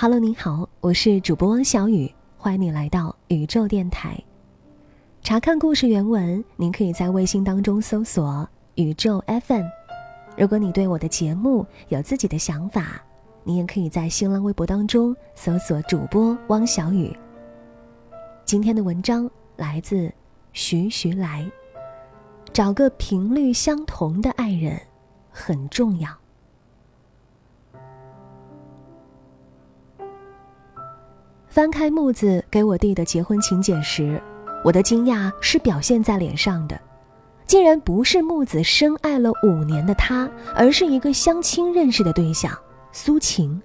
[0.00, 4.16] Hello，您好，我是主播汪小雨，欢迎你来到宇宙电台。
[5.22, 9.64] 查看故事原文，您可以在微信当中搜索“宇宙 FM”。
[10.36, 13.02] 如果你对我的节目有自己的想法，
[13.42, 17.12] 你也可以在新浪微博当中搜索主播汪小雨。
[18.44, 20.12] 今天的文章来自
[20.52, 21.44] 徐徐来，
[22.52, 24.80] 找个频率相同的爱人
[25.28, 26.17] 很重要。
[31.58, 34.22] 翻开木子给我递的结婚请柬时，
[34.62, 36.80] 我的惊讶是表现在脸上的，
[37.46, 42.56] 竟然不是木子深爱了五年的他，而是一个相亲认识的对象
[42.92, 43.60] 苏晴。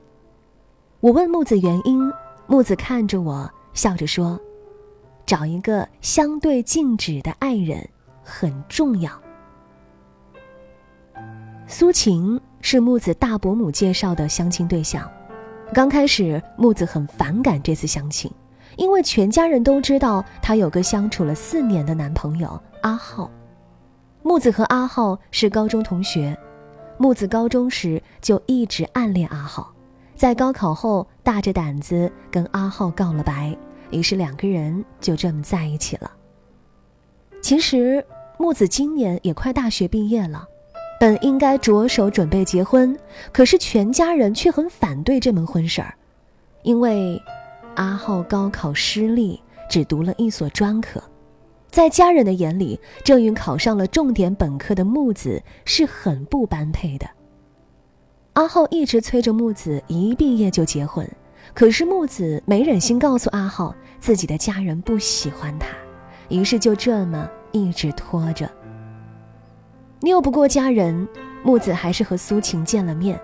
[1.01, 2.11] 我问木子原因，
[2.47, 4.41] 木子看着我笑着说
[5.23, 7.87] ：“找一个相对静止的爱人
[8.23, 9.11] 很重要。”
[11.69, 15.07] 苏晴是木子大伯母介绍的相亲对象。
[15.73, 18.31] 刚开始，木子很反感这次相亲，
[18.77, 23.29] 因为全家人都知道她有个相处了四年的男朋友阿浩。
[24.21, 26.37] 木子和阿浩是高中同学，
[26.97, 29.73] 木子高中时就一直暗恋阿浩，
[30.15, 33.57] 在高考后大着胆子跟阿浩告了白，
[33.89, 36.11] 于是两个人就这么在一起了。
[37.41, 38.05] 其实，
[38.37, 40.47] 木子今年也快大学毕业了。
[40.99, 42.97] 本应该着手准备结婚，
[43.31, 45.93] 可是全家人却很反对这门婚事儿，
[46.61, 47.21] 因为
[47.75, 51.03] 阿浩高考失利，只读了一所专科，
[51.69, 57.05] 在家人的眼里，郑云考上了重点本科的木子是很不般配的。
[58.33, 61.05] 阿浩一直催着木子一毕业就结婚，
[61.53, 65.67] 可是木子没忍心告诉阿浩自己的家人不喜欢他，
[66.29, 68.49] 于是就这么一直拖着。
[70.03, 71.07] 拗不过家人，
[71.43, 73.17] 木子还是和苏晴见了面。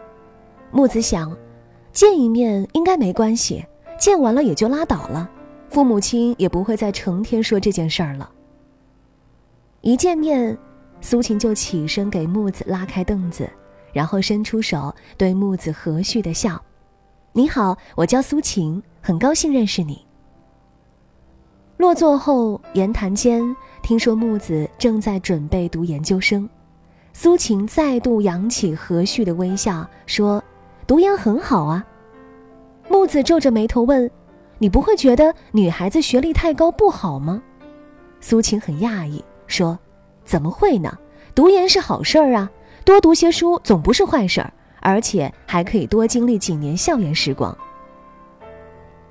[0.72, 1.36] 木子想，
[1.92, 3.66] 见一面应该没关系，
[4.00, 5.30] 见完了也就拉倒了，
[5.70, 8.32] 父母亲也不会再成天说这件事儿了。
[9.82, 10.58] 一见面，
[11.02, 13.50] 苏晴就起身给木子拉开凳子，
[13.92, 16.62] 然后伸出手对木子和煦的笑
[17.34, 20.06] ：“你好，我叫苏晴，很高兴认识你。”
[21.76, 26.50] 落座后，言谈间听说木子正在准备读研究生。
[27.14, 30.44] 苏晴再度扬起和煦的微笑，说
[30.88, 31.86] ：“读研很好啊。”
[32.90, 34.10] 木子皱着眉头问
[34.58, 37.42] ：“你不会觉得女孩子学历太高不好吗？”
[38.22, 39.78] 苏晴很讶异，说
[40.24, 40.98] ：“怎么会呢？
[41.36, 42.50] 读研是好事儿啊，
[42.86, 47.56] 多读些书总不是坏事儿，而且还可以多经历几年校园时光。”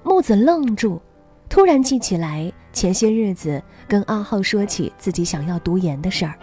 [0.03, 1.00] 木子愣住，
[1.48, 6.34] 突然记起来前些日子跟阿浩说起自己想要读研的事儿。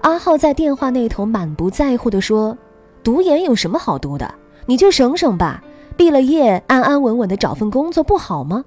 [0.00, 2.56] 阿浩在电话那头满不在乎地说
[3.02, 4.32] ：“读研有什么好读的？
[4.66, 5.62] 你就省省吧，
[5.96, 8.64] 毕了业安安稳稳的找份工作不好吗？”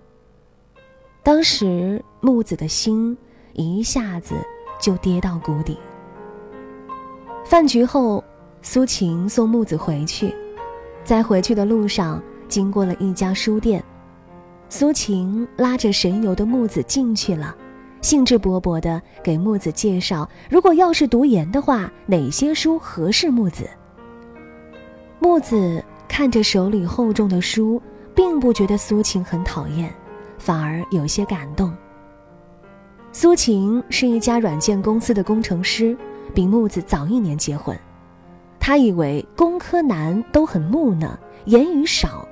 [1.24, 3.18] 当时木子的心
[3.54, 4.36] 一下子
[4.80, 5.78] 就跌到谷底。
[7.46, 8.24] 饭局后，
[8.62, 10.34] 苏晴送木子回去，
[11.04, 13.84] 在回去的路上经过了一家书店，
[14.68, 17.56] 苏晴拉着神游的木子进去了。
[18.02, 23.70] 兴致勃勃地给木子介绍，如果要是读研的话，哪些书合适木子？
[25.20, 27.82] 木子看着手里厚重的书，
[28.16, 29.94] 并不觉得苏晴很讨厌，
[30.40, 31.72] 反而有些感动。
[33.12, 35.96] 苏晴是一家软件公司的工程师，
[36.34, 37.78] 比木子早一年结婚。
[38.60, 42.28] 他以为工科男都很木讷，言语少，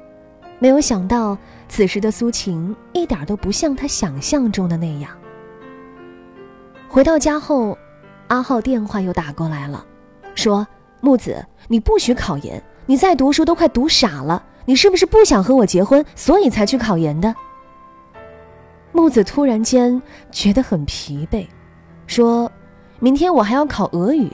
[0.57, 1.37] 没有想到
[1.67, 5.11] 此时的苏晴一点都不像他想象中的那样。
[6.91, 7.77] 回到家后，
[8.29, 9.85] 阿浩电话又打过来了，
[10.33, 10.67] 说
[11.01, 14.43] ：“木子，你不许考研，你再读书都快读傻了。
[14.65, 17.33] 你是不是不想和我结婚，所以才去考研的？”
[18.91, 20.01] 木子突然间
[20.31, 21.45] 觉得很疲惫，
[22.07, 22.51] 说
[22.99, 24.31] ：“明天我还要考俄语。”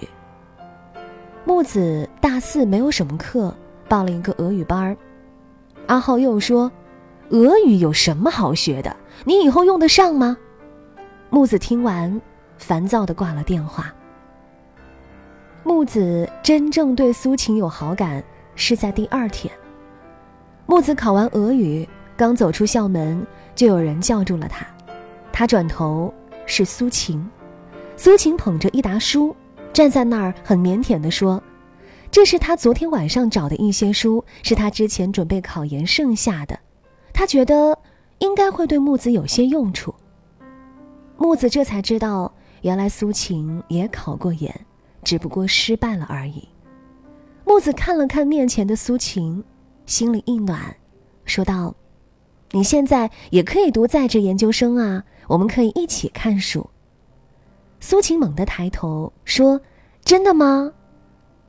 [1.43, 3.53] 木子大四没有什么课，
[3.89, 4.95] 报了一个俄语班儿。
[5.87, 6.71] 阿浩又说
[7.31, 8.95] ：“俄语有什么好学的？
[9.25, 10.37] 你以后用得上吗？”
[11.29, 12.21] 木子听完。
[12.57, 13.93] 烦躁的挂了电话。
[15.63, 18.23] 木子真正对苏晴有好感
[18.55, 19.53] 是在第二天。
[20.67, 23.25] 木子考完俄语，刚走出校门，
[23.55, 24.65] 就有人叫住了他。
[25.31, 26.13] 他转头
[26.45, 27.27] 是苏晴，
[27.97, 29.35] 苏晴捧着一沓书，
[29.73, 31.41] 站在那儿很腼腆地说
[32.09, 36.57] ：“这是他昨天晚上找的一些书，是他之前准备考研剩下的，
[37.11, 37.77] 他觉得
[38.19, 39.93] 应该会对木子有些用处。”
[41.17, 44.65] 木子这才知道，原来苏晴也考过研，
[45.03, 46.47] 只不过失败了而已。
[47.45, 49.43] 木子看了看面前的苏晴。
[49.85, 50.75] 心里一暖，
[51.25, 51.75] 说道
[52.49, 56.67] ：“你现在也可以读在职研究生啊，我们可以一起看书。”
[57.79, 59.61] 苏晴猛地抬头说
[60.03, 60.73] ：“真的吗？”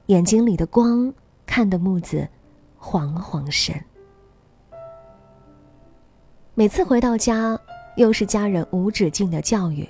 [0.08, 1.10] 眼睛里的光
[1.46, 2.28] 看得木子
[2.76, 3.74] 晃了晃神。
[6.54, 7.58] 每次回到家，
[7.96, 9.88] 又是家人无止境的教育，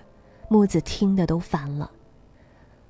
[0.48, 1.90] 木子听得都烦了。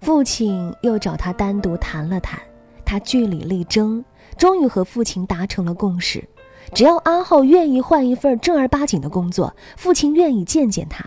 [0.00, 2.38] 父亲又找他单独谈了谈，
[2.84, 4.04] 他据理力争。
[4.36, 6.28] 终于和父亲达成了共识，
[6.74, 11.02] 只要阿浩愿意换一份正儿八经的工作，父亲愿意见见他。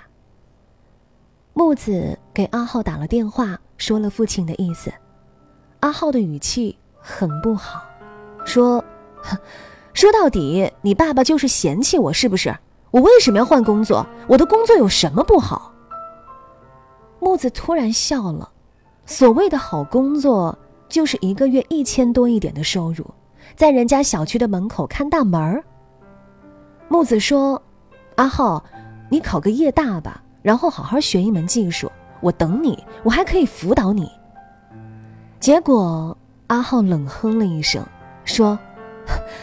[1.53, 4.91] 木子给阿浩打了电话，说了父亲的意思。
[5.81, 7.83] 阿浩的语气很不好，
[8.45, 8.83] 说
[9.93, 12.57] ：“说到底，你爸爸就是嫌弃我，是不是？
[12.89, 14.07] 我为什么要换工作？
[14.27, 15.71] 我的工作有什么不好？”
[17.19, 18.49] 木子突然笑了，
[19.05, 20.57] 所谓的好工作，
[20.87, 23.05] 就是一个月一千多一点的收入。
[23.55, 25.63] 在人家小区的门口看大门儿。
[26.87, 27.61] 木子说
[28.15, 28.63] ：“阿浩，
[29.09, 34.09] 你考个夜大吧，然后好好学一门技术，我等你，我还可以辅导你。”
[35.39, 36.17] 结果
[36.47, 37.85] 阿浩冷哼了一声，
[38.23, 38.57] 说：“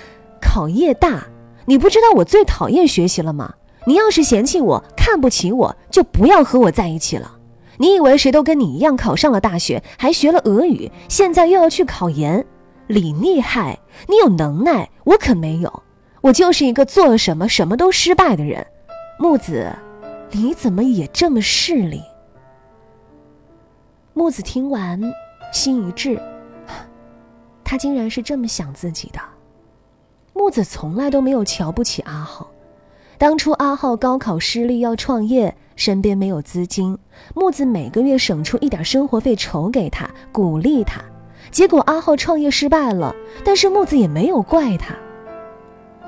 [0.40, 1.26] 考夜大，
[1.66, 3.54] 你不知道我最讨厌学习了吗？
[3.86, 7.35] 你要是嫌弃我、看不起我，就不要和我在一起了。
[7.78, 12.46] 你以为谁都跟你一样考上了大学，还学了俄语，现在又要去考研？”
[12.88, 15.82] 你厉害，你有能耐，我可没有，
[16.20, 18.64] 我就是一个做了什么什么都失败的人。
[19.18, 19.72] 木子，
[20.30, 22.00] 你怎么也这么势利？
[24.14, 25.00] 木子听完，
[25.52, 26.16] 心一滞，
[27.64, 29.18] 他竟然是这么想自己的。
[30.32, 32.48] 木子从来都没有瞧不起阿浩，
[33.18, 36.98] 当初阿浩高考失利要创业，身边没有资金，
[37.34, 41.00] 木子每个月省出一点生活费筹给他，鼓励他。
[41.52, 43.14] 结果阿浩创业失败了，
[43.44, 44.96] 但是木子也没有怪他。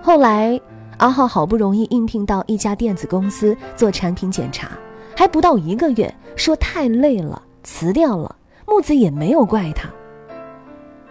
[0.03, 0.61] 后来
[0.97, 4.71] 阿浩好不容易应聘到一家电子公司做产品检查，
[5.17, 8.35] 还不到一个月，说太累了辞掉了。
[8.67, 9.89] 木子也没有怪他。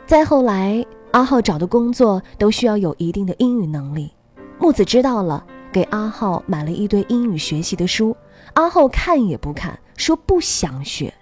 [0.06, 4.12] 再后来，阿浩找的工作都需要有一定的英语能力，
[4.60, 8.16] 木子知道了，给阿浩买了一堆英语学习的书，
[8.54, 11.14] 阿浩看也不看，说不想学。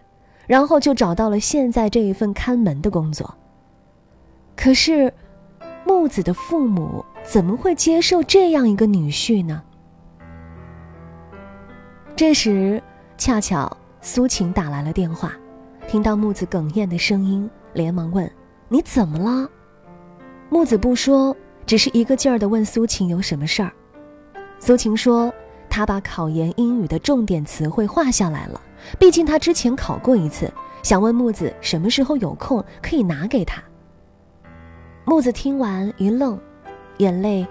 [0.47, 3.35] 然后就找到了现在这一份看门的工作。
[4.55, 5.11] 可是，
[5.85, 9.63] 木子的父母怎么会接受这样一个女婿呢？
[12.15, 12.81] 这时，
[13.17, 15.33] 恰巧苏晴打来了电话，
[15.87, 18.31] 听到木子哽咽的声音，连忙问
[18.69, 19.49] ：“你怎么了？”
[20.49, 21.35] 木子不说，
[21.65, 23.71] 只是一个劲儿的问苏晴有什么事儿。
[24.59, 25.33] 苏晴说
[25.75, 28.61] ：“他把考研英语的重点词汇画下来了。”
[28.97, 30.49] 毕竟他之前考过一次，
[30.81, 33.61] 想问木子什么时候有空可以拿给他。
[35.03, 36.39] 木子听完一愣，
[36.99, 37.45] 眼泪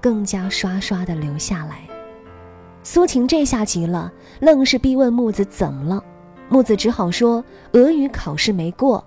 [0.00, 1.86] 更加刷刷的流下来。
[2.82, 4.10] 苏晴这下急了，
[4.40, 6.02] 愣是逼问木子怎么了。
[6.48, 9.04] 木子只好说俄语考试没过。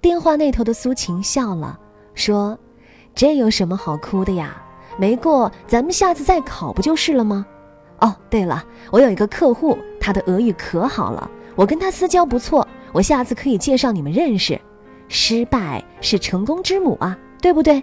[0.00, 1.78] 电话那头的苏晴笑了，
[2.14, 2.58] 说
[3.14, 4.60] ：“这有什么好哭的呀？
[4.98, 7.46] 没过，咱们下次再考不就是了吗？”
[8.00, 14.60] 哦，对了，我有一个客户，他的俄语可好了，我跟他私交不错，我下次可以介绍你们认识。
[15.08, 17.82] 失败是成功之母啊，对不对？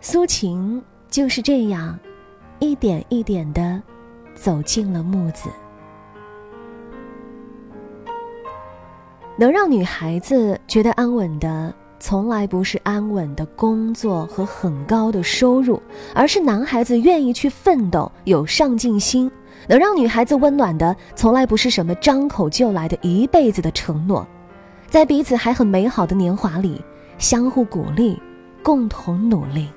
[0.00, 1.98] 苏晴就是这样，
[2.60, 3.82] 一点一点的
[4.34, 5.50] 走进了木子。
[9.36, 11.74] 能让女孩子觉得安稳的。
[12.00, 15.80] 从来不是安稳的工作和很高的收入，
[16.14, 19.30] 而是男孩子愿意去奋斗、有上进心。
[19.68, 24.26] 能让女孩子温暖的，从来不是什么张口就来的一辈子的承诺，
[24.88, 26.82] 在彼此还很美好的年华里，
[27.18, 28.18] 相互鼓励，
[28.62, 29.68] 共同努力。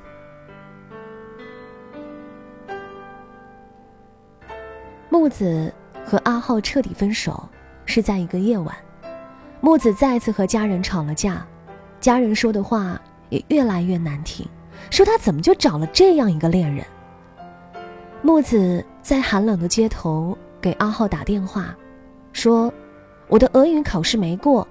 [5.09, 5.71] 木子
[6.05, 7.47] 和阿浩彻底分手，
[7.85, 8.73] 是在一个夜晚，
[9.59, 11.45] 木子再次和家人吵了架。
[12.03, 14.45] 家人说的话也越来越难听，
[14.89, 16.85] 说他怎么就找了这样一个恋人。
[18.21, 21.73] 木子在寒冷的街头给阿浩打电话，
[22.33, 22.69] 说
[23.29, 24.67] ：“我的俄语考试没过。”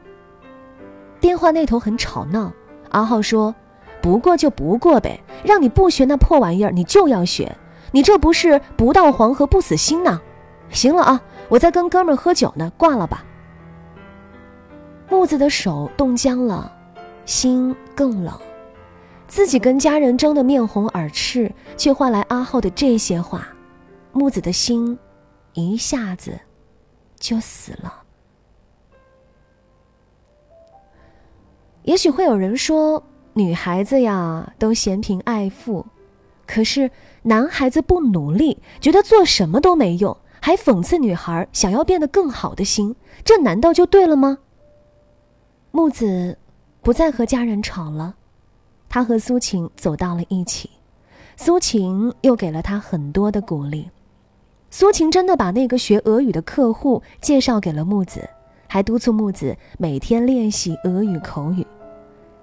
[1.20, 2.52] 电话那头很吵闹，
[2.90, 3.54] 阿浩说
[4.02, 7.50] ：“不过就不过呗，让你不学那破玩意儿，你就要学，
[7.92, 10.20] 你这不是不到黄河不死心呢？
[10.68, 13.24] 行了啊，我在跟哥们喝酒呢，挂了吧。
[15.08, 16.70] 木子的手冻僵了，
[17.24, 18.38] 心更冷，
[19.28, 23.48] 自己跟家人争得面红耳赤，却换来阿浩的这些话，
[24.12, 24.98] 木子的心
[25.54, 26.38] 一下子
[27.16, 28.02] 就死了。
[31.84, 33.02] 也许会有人说，
[33.32, 35.86] 女孩子呀都嫌贫爱富，
[36.46, 36.90] 可是
[37.22, 44.38] 男孩子不努力，觉得做什么都没用，还讽刺女孩想要变得更好的心，这难道就对了吗？
[45.70, 46.38] 木子
[46.82, 48.16] 不再和家人吵了，
[48.88, 50.68] 他和苏晴走到了一起，
[51.36, 53.88] 苏晴又给了他很多的鼓励，
[54.70, 58.28] 苏晴真的把那个学俄语的客户介绍给了木子。
[58.66, 61.66] 还督促木子每天练习俄语口语。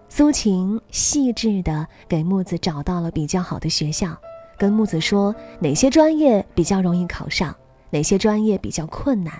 [0.09, 4.15] 苏晴细致地给木子找到了比较好的学校，
[4.55, 7.55] 跟木子说哪些专业比较容易考上，
[7.89, 9.33] 哪些专业比较困难。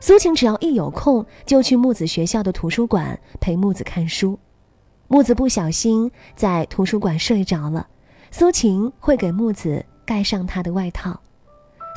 [0.00, 4.38] 苏晴只要一有空，就去木子学校的图书馆陪木子看书。
[5.08, 7.86] 木子不小心在图书馆睡着了，
[8.30, 11.18] 苏晴会给木子盖上他的外套。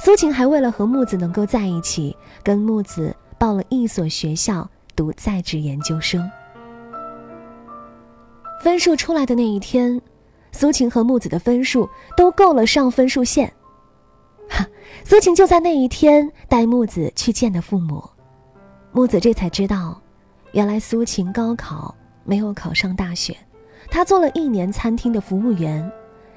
[0.04, 3.16] 苏晴还为了和木子能够在一起，跟木子。
[3.42, 6.30] 报了一所学校读在职研究生。
[8.62, 10.00] 分数出来的那一天，
[10.52, 13.52] 苏晴和木子的分数都够了上分数线。
[14.52, 14.68] 哈，
[15.06, 18.04] 苏晴就在那一天带木子去见的父母，
[18.92, 20.00] 木子这才知道，
[20.52, 23.36] 原来苏晴高考没有考上大学，
[23.90, 25.90] 她做了一年餐厅的服务员，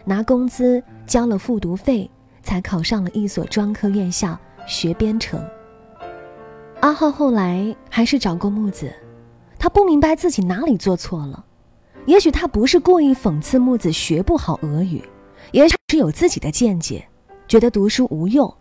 [0.04, 2.08] 拿工资交了复读费，
[2.42, 5.44] 才考上了一所专科院校学编程。
[6.80, 8.92] 阿浩后来还是找过木子，
[9.58, 11.44] 他不明白自己哪里做错了。
[12.06, 15.02] 也许他不是故意讽刺木子学不好俄语，
[15.52, 17.08] 也许是有自己的见解，
[17.54, 18.52] 觉得读书无用。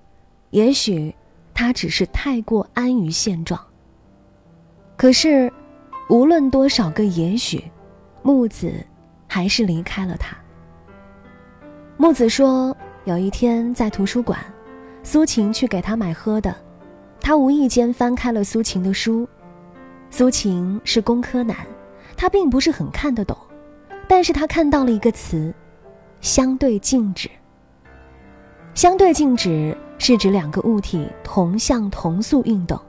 [0.51, 1.15] 也许
[1.51, 3.59] 他只是太过安于现状。
[4.95, 5.51] 可是，
[6.12, 7.63] 无论多少个也许，
[8.21, 8.71] 木子
[9.27, 10.38] 还是离开了他。
[11.97, 14.39] 木子说，有一天在图书馆，
[15.01, 16.55] 苏晴去给他买喝的。
[17.19, 19.27] 他无意间翻开了苏晴的书，
[20.12, 21.57] 苏晴是工科男，
[22.15, 23.35] 他并不是很看得懂，
[24.07, 25.51] 但是他看到了一个词，
[26.21, 27.27] 相对静止。
[28.75, 32.80] 相对静止是指两个物体同向同速运动，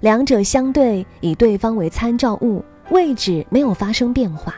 [0.00, 4.54] 两者相对以对方为参照物，位置没有发生变化。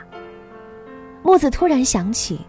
[1.21, 2.41] 木子突然想起，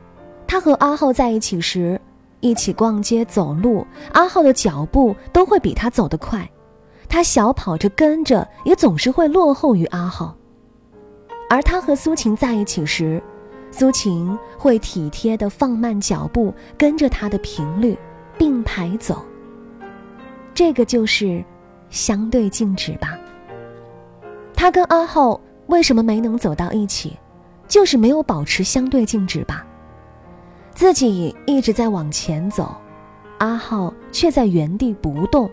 [0.46, 2.00] 他和阿浩在一起时，
[2.40, 6.48] 一起逛街走路，阿浩的脚步都会比他走得快。
[7.08, 10.34] 他小跑着跟着，也总是会落后于阿浩。
[11.50, 13.22] 而他和苏晴在一起时，
[13.70, 17.98] 苏晴会体贴地放慢脚步，跟着他的频率
[18.42, 19.24] 并排走。
[20.52, 21.44] 这个就是
[21.90, 23.16] 相对静止吧。
[24.52, 27.16] 他跟阿浩为什么没能走到一起，
[27.68, 29.64] 就是没有保持相对静止吧。
[30.74, 32.74] 自己一直在往前走，
[33.38, 35.48] 阿浩却在原地不动。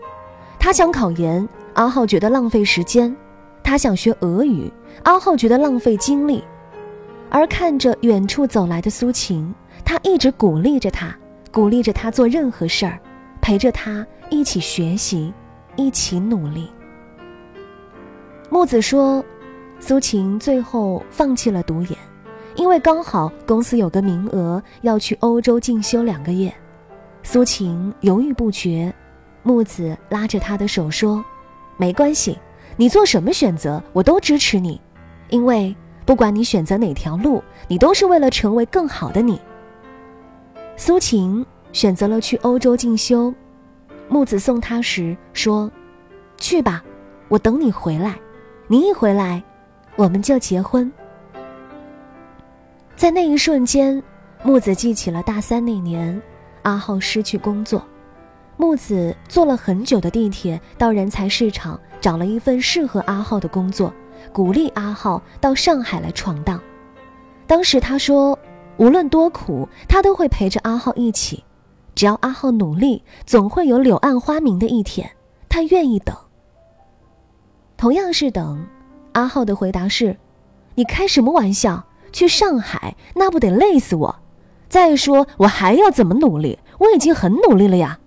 [0.58, 3.14] 他想考研，阿浩觉得浪费时间；
[3.62, 4.68] 他想学俄语，
[5.04, 6.42] 阿浩觉得浪费精力。
[7.30, 9.54] 而看着远处走来的苏晴，
[9.84, 11.16] 他一直鼓励着他，
[11.52, 12.98] 鼓励着他做任何事儿，
[13.40, 15.32] 陪着他一起学习，
[15.76, 16.70] 一起努力。
[18.48, 19.24] 木子说，
[19.78, 21.98] 苏晴最后放弃了读研，
[22.54, 26.52] 因为刚好公司有个名额要去欧洲进修两个月。
[27.22, 28.92] 苏晴犹豫不决。
[29.42, 31.24] 木子拉着他的手说
[31.76, 32.38] ：“没关系，
[32.76, 34.80] 你做什么选择，我都支持你，
[35.30, 39.40] 因为不管你选择哪条路，你都是为了成为更好的你。”
[40.80, 41.44] 苏晴
[41.74, 43.34] 选择了去欧洲进修，
[44.08, 45.70] 木子送他时说
[46.40, 46.82] ：“去吧，
[47.28, 48.18] 我等你回来，
[48.66, 49.44] 你一回来，
[49.94, 50.90] 我们就结婚。”
[52.96, 54.02] 在那一瞬间，
[54.42, 56.18] 木子记起了大三那年，
[56.62, 57.86] 阿浩失去工作。
[58.56, 63.92] 木子坐了很久的地铁到人才市场，找了一份适合阿浩的工作，
[64.32, 66.58] 鼓励阿浩到上海来闯荡。
[67.46, 68.38] 当时他说，
[68.80, 71.44] 无论多苦，他都会陪着阿浩一起，
[71.94, 75.10] 只要阿浩努力，总会有柳暗花明的一天。
[75.50, 76.16] 他愿意等。
[77.76, 78.66] 同样是等，
[79.12, 80.16] 阿浩的回答是
[80.76, 81.84] ：“你开什么玩笑？
[82.10, 84.16] 去上海那不得累死我？
[84.70, 86.58] 再说我还要怎么努力？
[86.78, 88.00] 我已经很努力了呀。”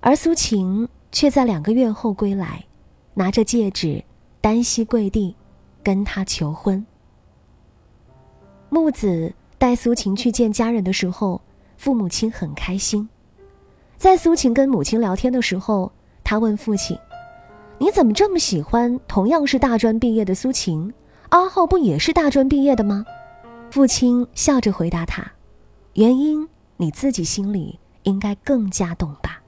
[0.00, 2.66] 而苏晴却在两个月后归来，
[3.14, 4.04] 拿着戒指，
[4.42, 5.36] 单膝跪地，
[5.82, 6.84] 跟他求婚。
[8.72, 11.42] 木子带苏晴去见家人的时候，
[11.76, 13.06] 父母亲很开心。
[13.98, 15.92] 在苏晴跟母亲聊天的时候，
[16.24, 16.96] 他问父亲
[17.76, 20.90] ：“你怎么这么喜欢同样是大专毕业的苏晴？
[21.28, 23.04] 阿浩不也是大专毕业的吗？”
[23.70, 25.22] 父亲笑着回答他
[25.92, 26.48] ：“原因
[26.78, 29.42] 你自己心里应该更加懂吧。”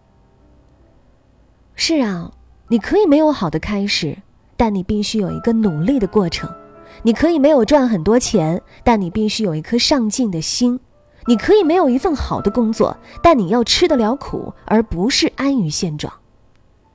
[1.77, 2.31] 是啊，
[2.69, 4.19] 你可以没有好的开始，
[4.55, 6.47] 但你必须有一个努力的过程；
[7.07, 10.81] 你可以没有赚很多钱，但你必须有一颗上进的心。
[11.27, 16.13] 你可以没有一份好的工作，但你要吃得了苦，而不是安于现状。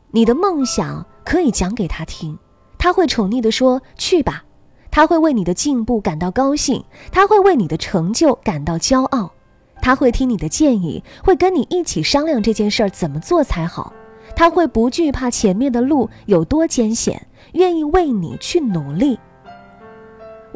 [0.10, 2.40] 你的梦想可以讲给他听，
[2.80, 4.44] 他会宠溺地说：“去吧。”
[4.92, 9.32] 他会为你的进步感到高兴，他会为你的成就感到骄傲，
[9.80, 13.94] 他会听你的建议，会跟你一起商量这件事儿怎么做才好。
[14.36, 19.20] 他会不惧怕前面的路有多艰险，愿意为你去努力。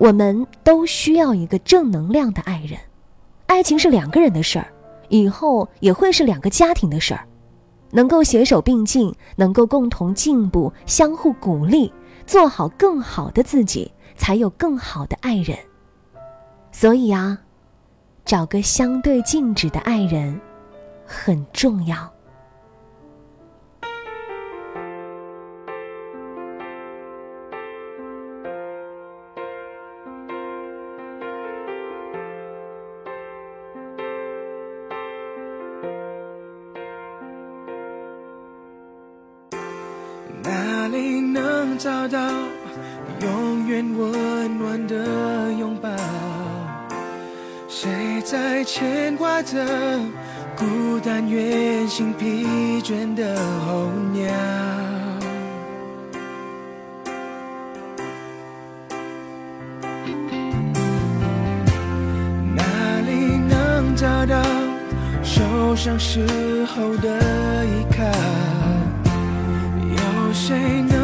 [0.03, 2.77] 我们都需要一个正能量的爱人。
[3.45, 4.67] 爱情是两个人的事儿，
[5.07, 7.25] 以后也会是两个家庭的事儿。
[7.89, 11.89] 能够携手并进，能够共同进步，相互鼓励，
[12.25, 15.57] 做好更好的自己，才有更好的爱人。
[16.73, 17.39] 所以啊，
[18.25, 20.37] 找个相对静止的爱人
[21.05, 22.12] 很重要。
[41.77, 42.19] 找到
[43.21, 45.89] 永远温暖的拥抱，
[47.67, 49.65] 谁在牵挂着
[50.55, 54.31] 孤单远行疲倦的候鸟？
[62.55, 62.63] 哪
[63.05, 64.41] 里能找到
[65.23, 68.03] 受伤时候的依靠？
[69.89, 71.02] 有谁能？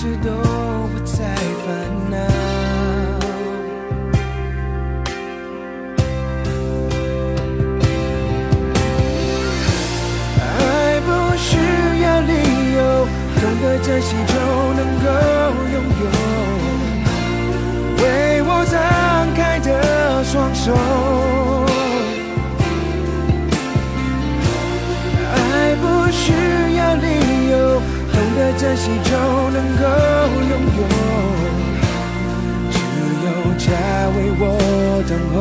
[0.00, 1.24] 事都不再
[1.66, 1.66] 烦
[2.08, 2.16] 恼，
[10.38, 11.06] 爱不
[11.36, 11.58] 需
[12.00, 12.32] 要理
[12.76, 12.78] 由，
[13.40, 14.34] 懂得珍惜就
[14.76, 15.06] 能够
[15.72, 16.06] 拥有。
[18.00, 18.02] 为
[18.44, 18.76] 我张
[19.34, 20.66] 开的双手，
[28.58, 29.10] 珍惜就
[29.50, 29.84] 能够
[30.50, 30.80] 拥有，
[32.72, 32.76] 只
[33.24, 33.66] 有家
[34.16, 34.42] 为我
[35.08, 35.36] 等候。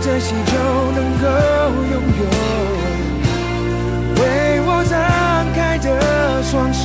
[0.00, 0.52] 珍惜就
[0.92, 1.26] 能够
[1.92, 2.22] 拥有。
[4.20, 4.22] 为
[4.64, 4.94] 我张
[5.54, 5.86] 开的
[6.42, 6.84] 双手，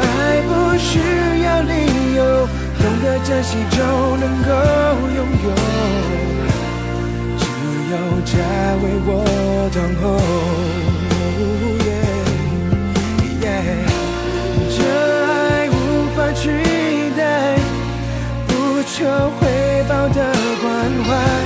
[0.00, 0.02] 爱
[0.46, 0.90] 不需
[1.42, 1.70] 要理
[2.14, 2.18] 由，
[2.78, 3.76] 懂得珍惜就
[4.16, 4.48] 能够
[5.16, 5.46] 拥有。
[7.38, 7.44] 只
[7.90, 8.32] 有家
[8.82, 9.10] 为我
[9.74, 10.04] 等候，
[14.70, 14.78] 这
[15.24, 15.72] 爱无
[16.16, 16.44] 法取，
[18.98, 20.32] 求回报的
[20.62, 21.45] 关怀，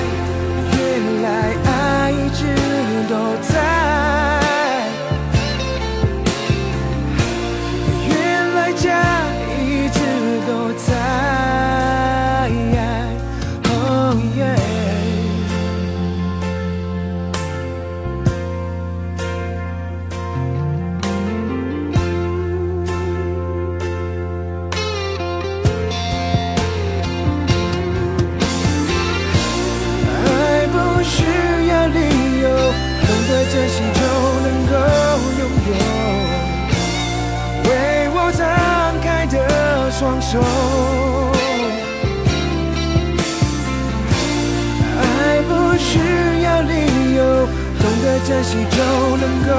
[47.80, 48.76] 懂得珍惜就
[49.16, 49.50] 能够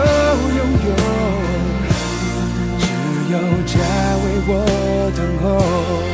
[0.58, 0.90] 拥有，
[2.80, 2.84] 只
[3.32, 3.74] 有家
[4.22, 4.50] 为我
[5.16, 6.11] 等候。